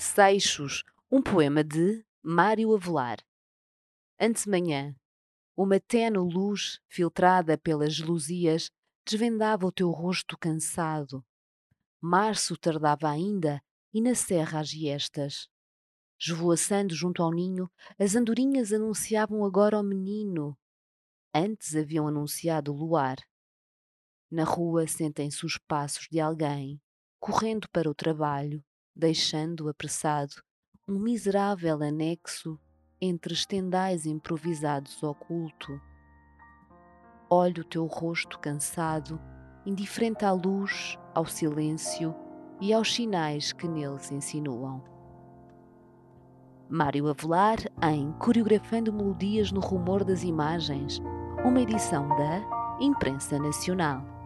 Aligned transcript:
Seixos, 0.00 0.84
um 1.10 1.20
poema 1.20 1.64
de 1.64 2.04
Mário 2.22 2.72
Avelar. 2.72 3.18
Antemanhã, 4.18 4.94
uma 5.56 5.80
tênue 5.80 6.32
luz 6.32 6.80
filtrada 6.86 7.58
pelas 7.58 7.94
gelusias 7.94 8.70
desvendava 9.04 9.66
o 9.66 9.72
teu 9.72 9.90
rosto 9.90 10.38
cansado. 10.38 11.26
Março 12.00 12.56
tardava 12.56 13.10
ainda 13.10 13.60
e 13.92 14.00
na 14.00 14.14
serra 14.14 14.60
as 14.60 14.68
giestas. 14.68 15.48
Esvoaçando 16.16 16.94
junto 16.94 17.20
ao 17.20 17.32
ninho, 17.32 17.68
as 17.98 18.14
andorinhas 18.14 18.72
anunciavam 18.72 19.44
agora 19.44 19.80
o 19.80 19.82
menino. 19.82 20.56
Antes 21.34 21.74
haviam 21.74 22.06
anunciado 22.06 22.72
o 22.72 22.76
luar. 22.76 23.16
Na 24.30 24.44
rua 24.44 24.86
sentem-se 24.86 25.44
os 25.44 25.58
passos 25.58 26.06
de 26.08 26.20
alguém, 26.20 26.80
correndo 27.18 27.68
para 27.70 27.90
o 27.90 27.94
trabalho, 27.94 28.64
deixando 28.98 29.68
apressado 29.68 30.42
um 30.88 30.98
miserável 30.98 31.80
anexo 31.84 32.58
entre 33.00 33.32
estendais 33.32 34.04
improvisados 34.04 35.00
oculto. 35.04 35.80
Olho 37.30 37.62
o 37.62 37.64
teu 37.64 37.86
rosto 37.86 38.40
cansado, 38.40 39.20
indiferente 39.64 40.24
à 40.24 40.32
luz, 40.32 40.98
ao 41.14 41.26
silêncio 41.26 42.12
e 42.60 42.72
aos 42.72 42.92
sinais 42.92 43.52
que 43.52 43.68
neles 43.68 44.10
insinuam. 44.10 44.82
Mário 46.68 47.06
Avelar 47.08 47.58
em 47.80 48.10
Coreografando 48.14 48.92
Melodias 48.92 49.52
no 49.52 49.60
Rumor 49.60 50.02
das 50.02 50.24
Imagens, 50.24 51.00
uma 51.44 51.60
edição 51.60 52.08
da 52.08 52.76
Imprensa 52.80 53.38
Nacional. 53.38 54.17